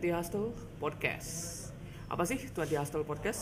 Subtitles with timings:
[0.00, 0.48] is 20 Hustle
[0.80, 1.30] Podcast.
[2.08, 3.40] Apa sih 20 Hustle Podcast?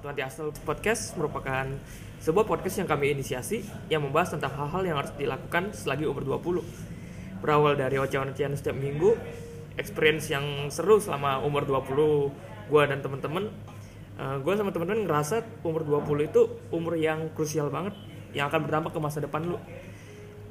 [0.00, 1.68] 20 Hustle Podcast merupakan
[2.24, 3.60] sebuah podcast yang kami inisiasi
[3.92, 7.44] yang membahas tentang hal-hal yang harus dilakukan selagi umur 20.
[7.44, 9.12] Berawal dari ocehan-ocehan setiap minggu,
[9.76, 13.52] experience yang seru selama umur 20 gue dan temen-temen
[14.16, 17.92] uh, gue sama temen-temen ngerasa umur 20 itu umur yang krusial banget
[18.32, 19.60] yang akan berdampak ke masa depan lu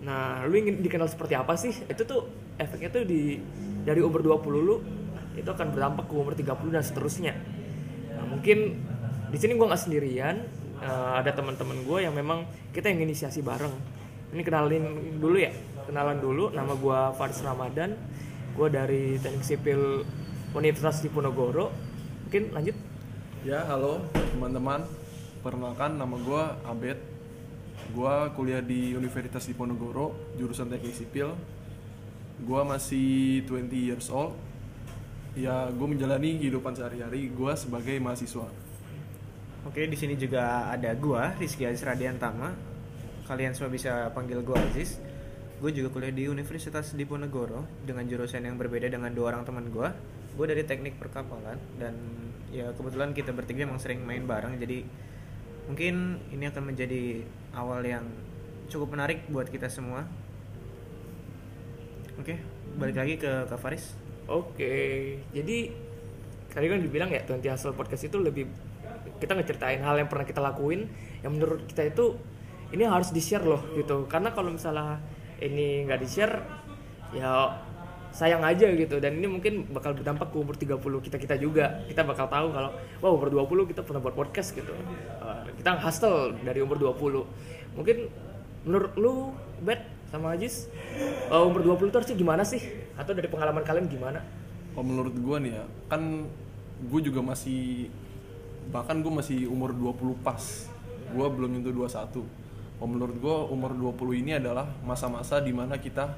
[0.05, 2.27] nah lu ingin dikenal seperti apa sih itu tuh
[2.61, 3.41] efeknya tuh di
[3.81, 4.98] dari umur 20 lu
[5.37, 7.33] itu akan berdampak ke umur 30 dan seterusnya
[8.15, 8.79] nah, mungkin
[9.29, 10.35] di sini gue nggak sendirian
[10.81, 13.73] uh, ada teman-teman gue yang memang kita yang inisiasi bareng
[14.33, 14.85] ini kenalin
[15.17, 15.53] dulu ya
[15.85, 17.93] kenalan dulu nama gue Faris Ramadan
[18.57, 20.05] gue dari teknik sipil
[20.53, 21.69] Universitas Diponegoro
[22.25, 22.77] mungkin lanjut
[23.39, 24.03] Ya, halo
[24.35, 24.83] teman-teman.
[25.39, 26.99] Perkenalkan nama gue Abed.
[27.95, 31.31] Gue kuliah di Universitas Diponegoro, jurusan Teknik Sipil.
[32.43, 34.35] Gue masih 20 years old.
[35.39, 38.51] Ya, gue menjalani kehidupan sehari-hari gue sebagai mahasiswa.
[39.67, 42.55] Oke, di sini juga ada gua, Rizky Aziz Radiantama.
[43.27, 44.99] Kalian semua bisa panggil gua Aziz.
[45.59, 49.91] Gue juga kuliah di Universitas Diponegoro dengan jurusan yang berbeda dengan dua orang teman gua.
[50.35, 51.95] Gue dari teknik perkapalan dan
[52.55, 54.81] ya kebetulan kita bertiga emang sering main bareng jadi
[55.69, 57.21] mungkin ini akan menjadi
[57.53, 58.09] awal yang
[58.71, 60.07] cukup menarik buat kita semua.
[62.17, 62.41] Oke,
[62.79, 64.08] balik lagi ke Kak Faris.
[64.29, 65.73] Oke, jadi
[66.53, 68.45] tadi kan dibilang ya 20 Hustle Podcast itu lebih
[69.17, 70.85] kita ngeceritain hal yang pernah kita lakuin
[71.25, 72.13] yang menurut kita itu
[72.69, 74.05] ini harus di share loh gitu.
[74.05, 75.01] Karena kalau misalnya
[75.41, 76.35] ini nggak di share
[77.17, 77.57] ya
[78.13, 79.01] sayang aja gitu.
[79.01, 81.81] Dan ini mungkin bakal berdampak ke umur 30 kita kita juga.
[81.89, 84.77] Kita bakal tahu kalau wow umur 20 kita pernah buat podcast gitu.
[85.25, 88.09] Uh, kita hustle dari umur 20 mungkin
[88.65, 89.13] menurut lu
[89.59, 90.65] Bet sama Ajis
[91.29, 92.61] uh, umur 20 itu harusnya gimana sih
[92.99, 94.19] atau dari pengalaman kalian gimana
[94.75, 96.27] Kalau menurut gue nih ya, kan
[96.79, 97.89] gue juga masih
[98.69, 100.69] bahkan gue masih umur 20 pas.
[101.09, 102.21] Gue belum nyentuh 21.
[102.79, 106.15] Kalau menurut gue umur 20 ini adalah masa-masa di mana kita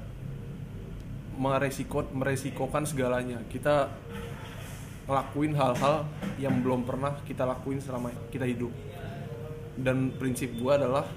[1.40, 3.40] meresiko meresikokan segalanya.
[3.48, 3.88] Kita
[5.08, 6.06] ngelakuin hal-hal
[6.38, 8.70] yang belum pernah kita lakuin selama kita hidup.
[9.80, 11.08] Dan prinsip gue adalah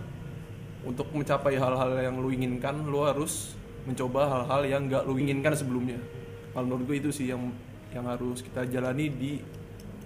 [0.86, 6.00] untuk mencapai hal-hal yang lu inginkan, lu harus mencoba hal-hal yang gak lu inginkan sebelumnya.
[6.53, 7.53] Kalau menurut gue itu sih yang
[7.93, 9.33] yang harus kita jalani di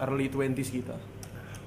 [0.02, 0.96] early 20s kita.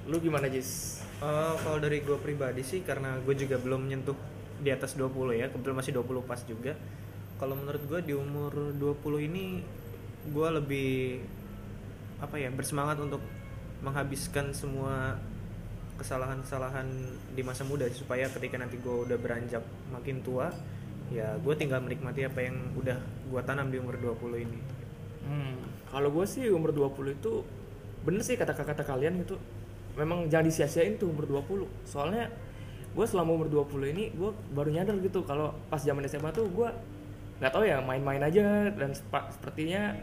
[0.10, 4.18] lu gimana Jis Eh, kalau dari gue pribadi sih karena gue juga belum nyentuh
[4.58, 6.74] di atas 20 ya kebetulan masih 20 pas juga
[7.38, 9.62] kalau menurut gue di umur 20 ini
[10.34, 11.22] gue lebih
[12.26, 13.22] apa ya bersemangat untuk
[13.86, 15.22] menghabiskan semua
[16.02, 16.90] kesalahan-kesalahan
[17.38, 19.62] di masa muda supaya ketika nanti gue udah beranjak
[19.94, 20.50] makin tua
[21.12, 24.60] ya gue tinggal menikmati apa yang udah gue tanam di umur 20 ini.
[25.28, 25.60] Hmm,
[25.92, 27.44] kalau gue sih umur 20 itu
[28.02, 29.36] bener sih kata-kata kalian gitu.
[30.00, 31.68] Memang jangan disia-siain tuh umur 20.
[31.84, 32.32] Soalnya
[32.92, 36.68] gue selama umur 20 ini gue baru nyadar gitu kalau pas zaman SMA tuh gue
[37.40, 39.96] nggak tahu ya main-main aja dan sepa- sepertinya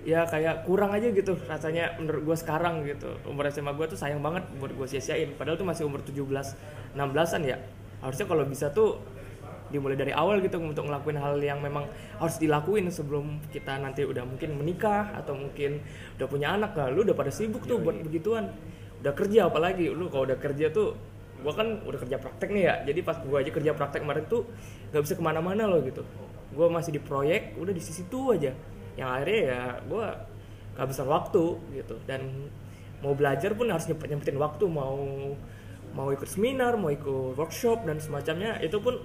[0.00, 3.14] ya kayak kurang aja gitu rasanya menurut gue sekarang gitu.
[3.22, 5.30] Umur SMA gue tuh sayang banget buat gue sia-siain.
[5.38, 6.26] Padahal tuh masih umur 17
[6.98, 7.58] 16an ya.
[8.02, 8.98] Harusnya kalau bisa tuh
[9.70, 11.86] dimulai dari awal gitu untuk ngelakuin hal yang memang
[12.18, 15.80] harus dilakuin sebelum kita nanti udah mungkin menikah atau mungkin
[16.18, 16.74] udah punya anak.
[16.74, 18.50] Lah lu udah pada sibuk tuh buat begituan.
[19.00, 20.98] Udah kerja apalagi lu kalau udah kerja tuh
[21.40, 22.74] gua kan udah kerja praktek nih ya.
[22.84, 24.44] Jadi pas gua aja kerja praktek kemarin tuh
[24.92, 26.02] nggak bisa ke mana-mana loh gitu.
[26.52, 28.52] Gua masih di proyek udah di sisi tuh aja.
[28.98, 30.06] Yang akhirnya ya gua
[30.76, 31.44] kehabisan waktu
[31.78, 31.96] gitu.
[32.04, 32.50] Dan
[33.00, 34.64] mau belajar pun harus nyempet nyempetin waktu.
[34.66, 34.98] Mau
[35.90, 39.02] mau ikut seminar mau ikut workshop dan semacamnya itu pun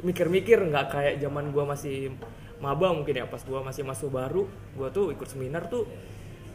[0.00, 2.16] mikir-mikir nggak kayak zaman gua masih
[2.64, 3.26] maba mungkin ya.
[3.28, 5.84] Pas gua masih masuk baru gua tuh ikut seminar tuh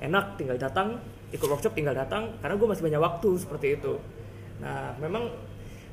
[0.02, 4.02] enak tinggal datang ikut workshop tinggal datang karena gua masih banyak waktu seperti itu.
[4.58, 5.30] Nah memang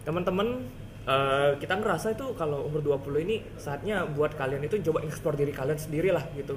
[0.08, 0.64] teman-teman
[1.04, 5.52] eh, kita ngerasa itu kalau umur 20 ini saatnya buat kalian itu coba explore diri
[5.52, 6.56] kalian sendiri lah gitu.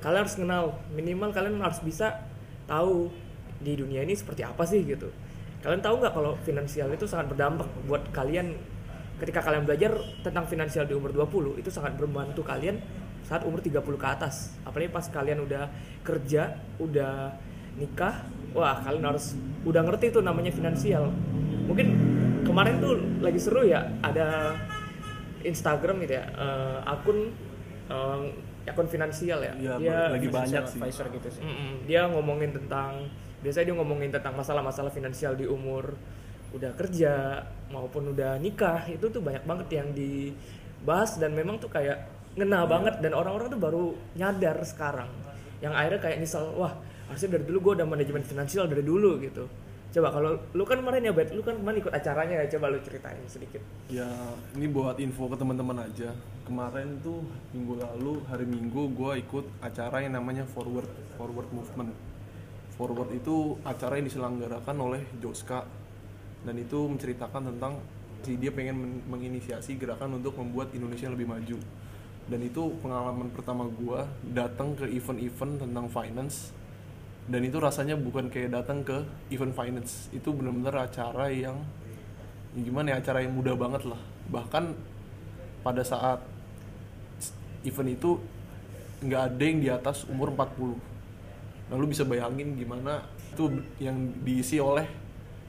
[0.00, 2.24] Kalian harus kenal minimal kalian harus bisa
[2.64, 3.12] tahu
[3.60, 5.12] di dunia ini seperti apa sih gitu.
[5.60, 8.56] Kalian tahu nggak kalau finansial itu sangat berdampak buat kalian
[9.20, 12.80] ketika kalian belajar tentang finansial di umur 20 itu sangat membantu kalian
[13.20, 15.68] saat umur 30 ke atas apalagi pas kalian udah
[16.00, 17.36] kerja udah
[17.76, 21.12] nikah wah kalian harus udah ngerti tuh namanya finansial
[21.64, 21.94] mungkin
[22.42, 24.56] kemarin tuh lagi seru ya ada
[25.40, 27.30] Instagram gitu ya eh, akun
[27.86, 28.20] eh,
[28.66, 30.76] akun finansial ya Iya, Dia lagi banyak sih.
[30.76, 31.86] advisor gitu sih Mm-mm.
[31.86, 33.08] dia ngomongin tentang
[33.40, 35.96] biasanya dia ngomongin tentang masalah-masalah finansial di umur
[36.50, 37.40] udah kerja
[37.70, 43.02] maupun udah nikah itu tuh banyak banget yang dibahas dan memang tuh kayak ngena banget
[43.02, 43.84] dan orang-orang tuh baru
[44.14, 45.10] nyadar sekarang.
[45.62, 46.74] Yang akhirnya kayak nyesel wah
[47.10, 49.46] harusnya dari dulu gue udah manajemen finansial dari dulu gitu.
[49.90, 52.78] Coba kalau lu kan kemarin ya bet lu kan kemarin ikut acaranya ya coba lu
[52.78, 53.58] ceritain sedikit.
[53.90, 54.06] Ya,
[54.54, 56.14] ini buat info ke teman-teman aja.
[56.46, 60.86] Kemarin tuh minggu lalu hari Minggu gue ikut acara yang namanya Forward
[61.18, 61.90] Forward Movement.
[62.78, 65.66] Forward itu acara yang diselenggarakan oleh Joska
[66.44, 67.80] dan itu menceritakan tentang
[68.24, 71.56] si dia pengen men- menginisiasi gerakan untuk membuat Indonesia lebih maju.
[72.30, 74.00] Dan itu pengalaman pertama gue
[74.30, 76.54] datang ke event-event tentang finance.
[77.26, 79.02] Dan itu rasanya bukan kayak datang ke
[79.34, 80.08] event finance.
[80.14, 81.58] Itu benar-benar acara yang
[82.54, 84.00] ya gimana ya acara yang mudah banget lah.
[84.30, 84.64] Bahkan
[85.60, 86.22] pada saat
[87.64, 88.16] event itu
[89.00, 90.76] nggak ada yang di atas umur 40
[91.72, 93.00] lalu bisa bayangin gimana
[93.32, 93.48] itu
[93.80, 94.84] yang diisi oleh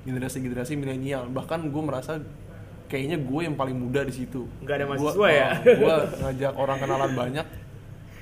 [0.04, 1.30] generasi-generasi milenial.
[1.30, 2.18] Bahkan gue merasa
[2.88, 4.48] kayaknya gue yang paling muda di situ.
[4.62, 5.50] Nggak ada Gua- mahasiswa ya?
[5.82, 7.48] gue ngajak orang kenalan banyak.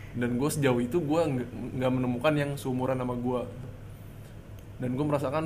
[0.09, 1.47] Dan gue sejauh itu gue nggak
[1.79, 3.41] nggak menemukan yang seumuran sama gue
[4.79, 5.45] dan gue merasakan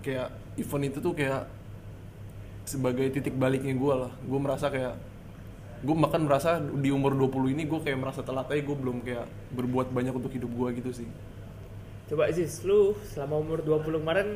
[0.00, 1.50] kayak event itu tuh kayak
[2.64, 4.12] sebagai titik baliknya gue lah.
[4.24, 4.94] Gue merasa kayak
[5.78, 9.26] gue bahkan merasa di umur 20 ini gue kayak merasa telat aja gue belum kayak
[9.54, 11.08] berbuat banyak untuk hidup gue gitu sih.
[12.08, 14.28] Coba Aziz lu selama umur 20 kemarin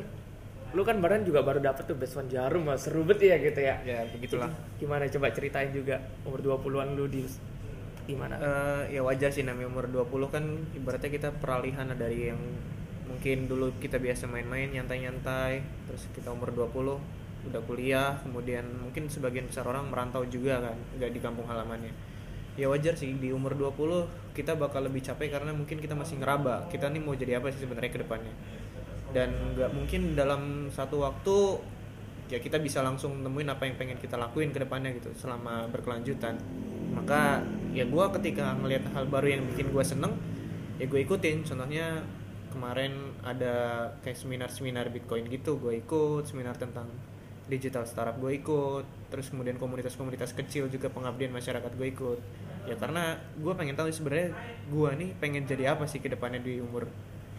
[0.73, 2.89] lu kan kemarin juga baru dapet tuh best one jarum mas.
[2.89, 3.75] Seru banget ya gitu ya.
[3.85, 4.49] Ya begitulah.
[4.81, 5.05] Gimana?
[5.05, 7.21] Coba ceritain juga umur 20-an lu di
[8.09, 8.35] gimana?
[8.41, 10.43] Eh, ya wajar sih namanya umur 20 kan
[10.75, 12.41] ibaratnya kita peralihan dari yang
[13.07, 16.99] mungkin dulu kita biasa main-main nyantai-nyantai terus kita umur 20
[17.43, 21.93] udah kuliah kemudian mungkin sebagian besar orang merantau juga kan nggak di kampung halamannya.
[22.53, 26.67] Ya wajar sih di umur 20 kita bakal lebih capek karena mungkin kita masih ngeraba.
[26.67, 28.33] Kita nih mau jadi apa sih sebenarnya ke depannya
[29.13, 31.61] dan nggak mungkin dalam satu waktu
[32.33, 36.33] ya kita bisa langsung nemuin apa yang pengen kita lakuin ke depannya gitu selama berkelanjutan.
[36.97, 37.45] Maka
[37.77, 40.17] ya gue ketika ngelihat hal baru yang bikin gue seneng
[40.81, 41.45] ya gue ikutin.
[41.45, 42.01] Contohnya
[42.49, 46.25] kemarin ada kayak seminar-seminar bitcoin gitu gue ikut.
[46.25, 46.89] Seminar tentang
[47.45, 48.85] digital startup gue ikut.
[49.13, 52.19] Terus kemudian komunitas-komunitas kecil juga pengabdian masyarakat gue ikut.
[52.65, 54.33] Ya karena gue pengen tahu sebenarnya
[54.73, 56.89] gue nih pengen jadi apa sih ke depannya di umur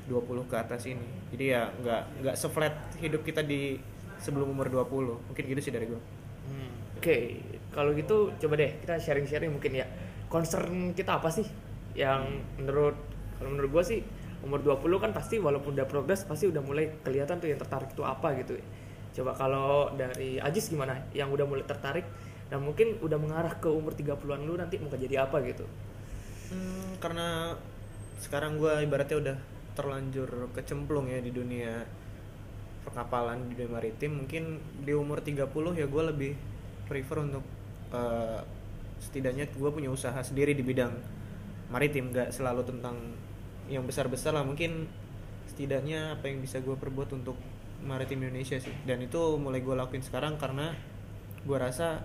[0.07, 3.81] 20 ke atas ini jadi ya nggak nggak seflat hidup kita di
[4.21, 6.71] sebelum umur 20 mungkin gitu sih dari gue Hmm,
[7.01, 7.41] Oke,
[7.73, 9.87] kalau gitu coba deh kita sharing-sharing mungkin ya.
[10.29, 11.47] Concern kita apa sih?
[11.97, 12.97] Yang menurut
[13.41, 14.05] kalau menurut gua sih
[14.45, 18.05] umur 20 kan pasti walaupun udah progres pasti udah mulai kelihatan tuh yang tertarik itu
[18.05, 18.61] apa gitu.
[19.15, 21.01] Coba kalau dari Ajis gimana?
[21.17, 22.05] Yang udah mulai tertarik
[22.53, 25.65] dan mungkin udah mengarah ke umur 30-an lu nanti mau jadi apa gitu.
[26.53, 27.57] Hmm, karena
[28.21, 29.37] sekarang gue ibaratnya udah
[29.75, 31.83] terlanjur kecemplung ya di dunia
[32.87, 34.25] perkapalan di dunia maritim.
[34.25, 34.45] Mungkin
[34.87, 36.33] di umur 30 ya gue lebih
[36.87, 37.45] prefer untuk
[37.91, 38.41] eh,
[39.03, 40.95] setidaknya gue punya usaha sendiri di bidang
[41.71, 42.15] maritim.
[42.15, 42.97] Gak selalu tentang
[43.67, 44.47] yang besar-besar lah.
[44.47, 44.87] Mungkin
[45.51, 47.37] setidaknya apa yang bisa gue perbuat untuk
[47.83, 48.73] maritim Indonesia sih.
[48.87, 50.73] Dan itu mulai gue lakuin sekarang karena
[51.45, 52.01] gue rasa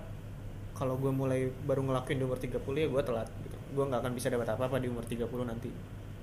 [0.76, 3.58] kalau gue mulai baru ngelakuin di umur 30 ya gue telat gitu.
[3.76, 5.68] gue nggak akan bisa dapat apa-apa di umur 30 nanti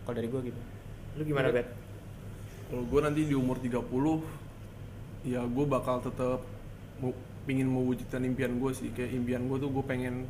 [0.09, 0.61] kalau dari gue gitu
[1.17, 1.57] Lu gimana, Iya.
[1.61, 1.69] Bet?
[2.67, 3.87] kalau gue nanti di umur 30
[5.27, 6.43] ya gue bakal tetap
[6.99, 7.15] mau
[7.47, 10.27] pingin mewujudkan impian gue sih kayak impian gue tuh gue pengen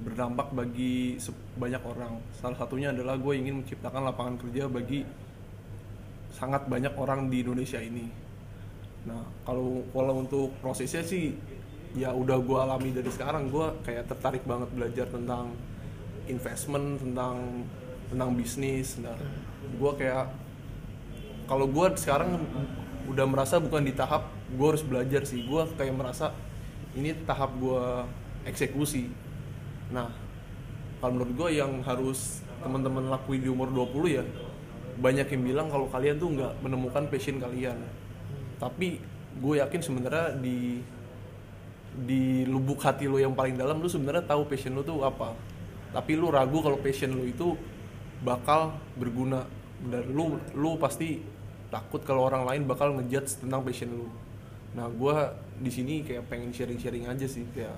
[0.00, 1.16] berdampak bagi
[1.56, 5.04] banyak orang salah satunya adalah gue ingin menciptakan lapangan kerja bagi
[6.36, 8.08] sangat banyak orang di Indonesia ini
[9.08, 11.32] nah kalau kalau untuk prosesnya sih
[11.96, 15.52] ya udah gue alami dari sekarang gue kayak tertarik banget belajar tentang
[16.28, 17.64] investment tentang
[18.10, 19.14] tentang bisnis nah
[19.62, 20.28] gue kayak
[21.46, 22.38] kalau gue sekarang
[23.10, 26.30] udah merasa bukan di tahap gue harus belajar sih gue kayak merasa
[26.94, 27.82] ini tahap gue
[28.46, 29.10] eksekusi.
[29.94, 30.10] Nah
[30.98, 34.24] kalau menurut gue yang harus teman-teman lakuin di umur 20 ya
[35.00, 37.78] banyak yang bilang kalau kalian tuh nggak menemukan passion kalian.
[38.60, 39.00] Tapi
[39.40, 40.82] gue yakin sebenarnya di
[41.90, 45.32] di lubuk hati lo yang paling dalam lu sebenarnya tahu passion lu tuh apa.
[45.90, 47.56] Tapi lu ragu kalau passion lu itu
[48.22, 49.46] bakal berguna.
[49.80, 51.24] Dan lu lu pasti
[51.72, 54.08] takut kalau orang lain bakal ngejudge tentang passion lu.
[54.76, 55.16] Nah gue
[55.60, 57.74] di sini kayak pengen sharing-sharing aja sih kayak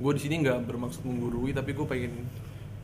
[0.00, 2.24] gue di sini nggak bermaksud menggurui tapi gue pengen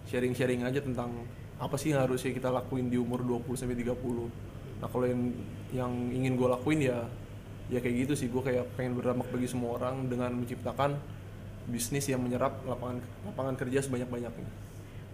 [0.07, 1.11] sharing-sharing aja tentang
[1.57, 3.97] apa sih yang harusnya kita lakuin di umur 20 sampai 30
[4.77, 5.33] nah kalau yang
[5.73, 7.09] yang ingin gue lakuin ya
[7.67, 8.29] ya kayak gitu sih.
[8.31, 10.95] Gue kayak pengen berdampak bagi semua orang dengan menciptakan
[11.67, 14.51] bisnis yang menyerap lapangan lapangan kerja sebanyak banyaknya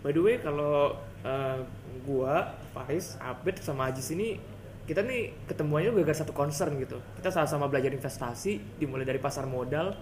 [0.04, 1.58] By the way kalau eh,
[2.06, 4.38] gua, Faiz, Abed sama Ajis ini
[4.82, 6.98] kita nih ketemuannya gara-gara satu concern gitu.
[7.18, 9.94] Kita sama-sama belajar investasi dimulai dari pasar modal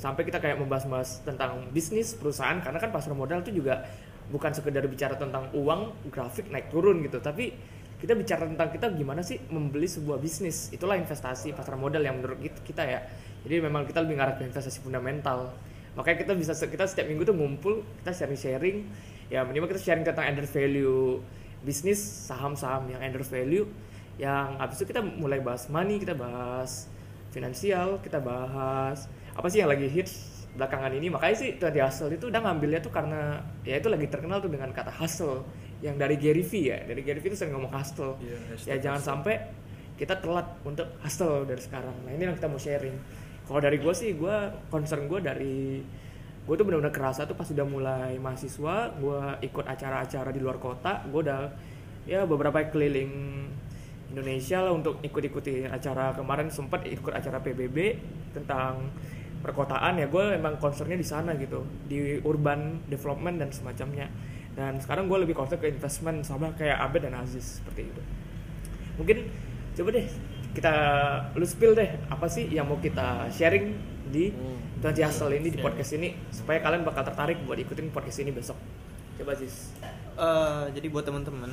[0.00, 3.84] sampai kita kayak membahas-bahas tentang bisnis perusahaan karena kan pasar modal itu juga
[4.30, 7.18] bukan sekedar bicara tentang uang grafik naik turun gitu.
[7.18, 7.52] Tapi
[8.00, 10.70] kita bicara tentang kita gimana sih membeli sebuah bisnis.
[10.72, 13.02] Itulah investasi pasar modal yang menurut kita ya.
[13.44, 15.52] Jadi memang kita lebih ngarah ke investasi fundamental.
[15.98, 18.76] Makanya kita bisa kita setiap minggu tuh ngumpul kita sharing sharing
[19.32, 21.22] ya minimal kita sharing tentang under value
[21.62, 23.64] bisnis saham-saham yang under value
[24.20, 26.90] yang habis itu kita mulai bahas money kita bahas
[27.30, 31.06] finansial kita bahas apa sih yang lagi hits belakangan ini.
[31.12, 34.70] Makanya sih tadi hustle itu udah ngambilnya tuh karena ya itu lagi terkenal tuh dengan
[34.74, 35.46] kata hustle
[35.80, 36.78] yang dari Gary V ya.
[36.82, 38.18] Dari Gary V itu sering ngomong hustle.
[38.20, 39.10] Iya, ya jangan hustle.
[39.14, 39.34] sampai
[39.94, 41.94] kita telat untuk hustle dari sekarang.
[42.02, 42.96] Nah ini yang kita mau sharing.
[43.46, 44.36] Kalau dari gue sih gue
[44.70, 45.82] concern gue dari
[46.48, 51.04] gue tuh benar-benar kerasa tuh pas udah mulai mahasiswa gue ikut acara-acara di luar kota
[51.06, 51.52] gue udah
[52.08, 53.44] ya beberapa keliling
[54.10, 56.10] Indonesia lah untuk ikut-ikuti acara.
[56.12, 57.78] Kemarin sempat ikut acara PBB
[58.34, 58.90] tentang
[59.40, 64.10] perkotaan ya gue emang concernnya di sana gitu di urban development dan semacamnya.
[64.58, 68.02] Dan sekarang gue lebih concern ke investment sama kayak Abed dan Aziz seperti itu.
[68.98, 69.30] Mungkin
[69.78, 70.06] coba deh
[70.50, 70.74] kita
[71.38, 73.70] lu spill deh apa sih yang mau kita sharing
[74.10, 74.58] di Hmm.
[74.80, 78.56] Twenty Hustle ini di podcast ini supaya kalian bakal tertarik buat ikutin podcast ini besok.
[79.20, 79.76] Coba Aziz
[80.20, 81.48] Eh, jadi buat teman-teman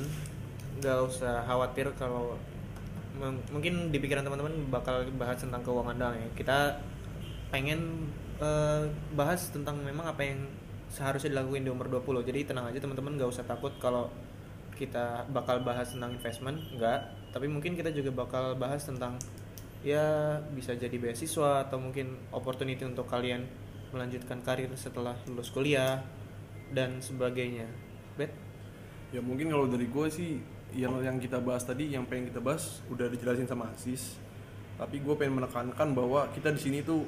[0.76, 2.36] nggak usah khawatir kalau
[3.50, 6.28] mungkin di pikiran teman-teman bakal bahas tentang keuangan doang ya.
[6.36, 6.58] Kita
[7.48, 8.84] pengen eh,
[9.16, 10.44] bahas tentang memang apa yang
[10.92, 14.08] seharusnya dilakuin di umur 20 jadi tenang aja teman-teman nggak usah takut kalau
[14.76, 19.20] kita bakal bahas tentang investment enggak tapi mungkin kita juga bakal bahas tentang
[19.86, 23.46] ya bisa jadi beasiswa atau mungkin opportunity untuk kalian
[23.94, 26.04] melanjutkan karir setelah lulus kuliah
[26.74, 27.68] dan sebagainya.
[28.18, 28.34] Bet?
[29.14, 30.42] Ya mungkin kalau dari gue sih
[30.76, 34.20] yang yang kita bahas tadi yang pengen kita bahas udah dijelasin sama Aziz.
[34.76, 37.02] Tapi gue pengen menekankan bahwa kita di sini tuh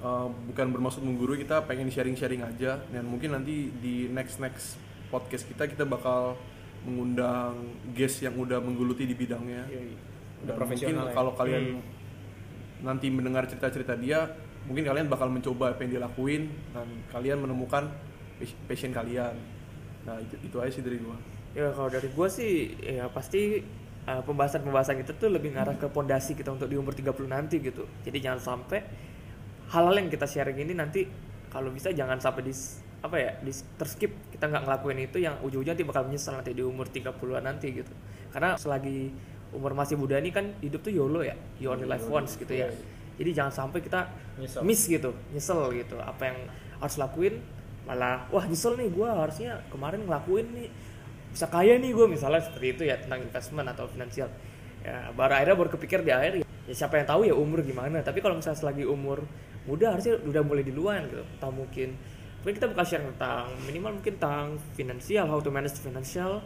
[0.00, 2.80] uh, bukan bermaksud menggurui kita pengen sharing-sharing aja.
[2.88, 4.80] Dan mungkin nanti di next next
[5.12, 6.40] podcast kita kita bakal
[6.88, 9.64] mengundang guest yang udah menggeluti di bidangnya
[10.44, 11.16] udah Dan profesional mungkin ya.
[11.16, 11.64] kalau kalian
[12.84, 14.28] nanti mendengar cerita-cerita dia
[14.64, 17.88] mungkin kalian bakal mencoba apa yang dia lakuin dan kalian menemukan
[18.40, 19.36] pas- passion kalian
[20.04, 21.16] nah itu itu aja sih dari gua
[21.54, 22.50] Ya kalau dari gue sih
[22.82, 23.62] ya pasti
[24.10, 27.86] uh, pembahasan-pembahasan kita tuh lebih ngarah ke pondasi kita untuk di umur 30 nanti gitu.
[28.02, 28.82] Jadi jangan sampai
[29.70, 31.06] hal-hal yang kita sharing ini nanti
[31.48, 32.54] kalau bisa jangan sampai di
[33.04, 36.62] apa ya di terskip kita nggak ngelakuin itu yang ujung-ujungnya nanti bakal menyesal nanti di
[36.66, 37.92] umur 30-an nanti gitu.
[38.34, 39.14] Karena selagi
[39.54, 42.68] umur masih muda ini kan hidup tuh YOLO ya, you only live once gitu ya.
[43.14, 44.66] Jadi jangan sampai kita Nyesel.
[44.66, 45.96] miss gitu, nyesel gitu.
[46.02, 46.38] Apa yang
[46.82, 47.38] harus lakuin
[47.84, 50.68] malah wah nyesel nih gue harusnya kemarin ngelakuin nih
[51.30, 54.28] bisa kaya nih gue misalnya seperti itu ya tentang investment atau finansial
[54.80, 58.24] ya baru akhirnya baru kepikir di akhir ya, siapa yang tahu ya umur gimana tapi
[58.24, 59.20] kalau misalnya selagi umur
[59.68, 61.96] muda harusnya udah mulai duluan gitu atau mungkin
[62.44, 66.40] mungkin kita bakal share tentang minimal mungkin tentang finansial how to manage financial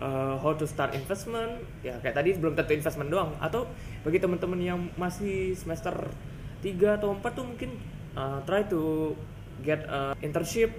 [0.00, 1.62] uh, how to start investment.
[1.80, 3.36] Ya kayak tadi belum tentu investment doang.
[3.40, 3.68] Atau
[4.04, 5.94] bagi teman-teman yang masih semester
[6.64, 7.70] 3 atau 4 tuh mungkin
[8.16, 9.12] uh, try to
[9.64, 10.72] get a internship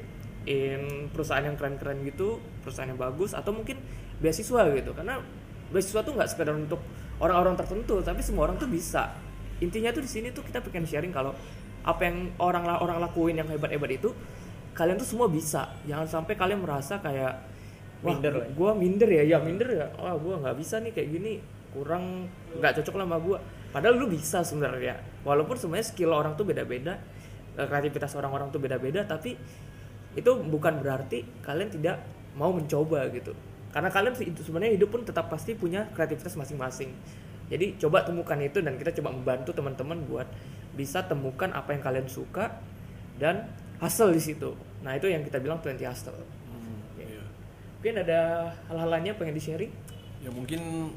[0.48, 3.78] in perusahaan yang keren-keren gitu perusahaan yang bagus atau mungkin
[4.22, 4.92] beasiswa gitu.
[4.94, 5.22] Karena
[5.70, 6.80] beasiswa tuh nggak sekedar untuk
[7.18, 9.14] orang-orang tertentu tapi semua orang tuh bisa.
[9.58, 11.34] Intinya tuh di sini tuh kita pengen sharing kalau
[11.88, 14.12] apa yang orang orang lakuin yang hebat-hebat itu
[14.78, 15.74] kalian tuh semua bisa.
[15.90, 17.57] Jangan sampai kalian merasa kayak
[18.06, 18.48] Minder lah.
[18.54, 19.24] gue minder ya?
[19.26, 19.88] Ya minder ya.
[19.98, 21.34] Wah gue nggak bisa nih kayak gini.
[21.74, 23.38] Kurang nggak cocok lah sama gue
[23.74, 24.96] padahal lu bisa sebenarnya.
[25.26, 26.98] Walaupun sebenarnya skill orang tuh beda-beda
[27.58, 29.38] eh, kreativitas orang-orang tuh beda-beda tapi
[30.18, 32.02] itu bukan berarti kalian tidak
[32.38, 33.34] mau mencoba gitu.
[33.70, 36.90] Karena kalian itu sebenarnya hidup pun tetap pasti punya kreativitas masing-masing.
[37.48, 40.28] Jadi coba temukan itu dan kita coba membantu teman-teman buat
[40.76, 42.60] bisa temukan apa yang kalian suka
[43.18, 43.48] dan
[43.80, 44.54] hustle di situ.
[44.84, 46.37] Nah itu yang kita bilang 20 hustle.
[47.78, 49.72] Mungkin ada hal-hal lainnya pengen di sharing
[50.22, 50.92] ya mungkin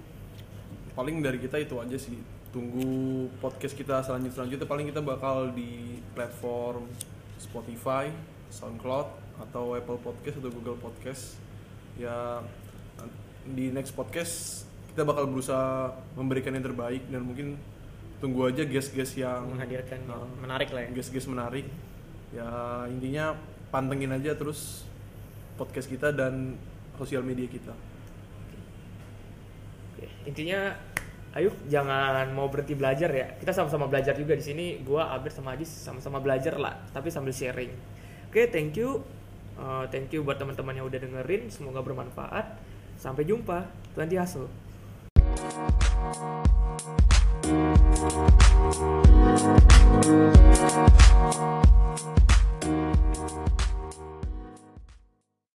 [0.94, 2.18] paling dari kita itu aja sih.
[2.50, 6.90] Tunggu podcast kita selanjutnya selanjutnya paling kita bakal di platform
[7.38, 8.10] Spotify,
[8.50, 9.08] SoundCloud
[9.48, 11.38] atau Apple Podcast atau Google Podcast.
[11.94, 12.42] Ya
[13.46, 17.56] di next podcast kita bakal berusaha memberikan yang terbaik dan mungkin
[18.18, 20.90] tunggu aja guest-guest yang menghadirkan yang menarik lah ya.
[20.90, 21.64] guest-guest menarik.
[22.34, 22.50] Ya
[22.90, 23.38] intinya
[23.70, 24.89] pantengin aja terus
[25.60, 26.56] podcast kita dan
[26.96, 27.76] sosial media kita.
[29.92, 30.08] Oke.
[30.24, 30.72] Intinya
[31.36, 33.36] ayo jangan mau berhenti belajar ya.
[33.36, 34.80] Kita sama-sama belajar juga di sini.
[34.80, 37.76] Gua Abir sama Ajis sama-sama belajar lah, tapi sambil sharing.
[38.32, 39.04] Oke, thank you.
[39.60, 41.52] Uh, thank you buat teman-teman yang udah dengerin.
[41.52, 42.56] Semoga bermanfaat.
[42.96, 43.68] Sampai jumpa.
[43.92, 44.48] Twenty Hustle.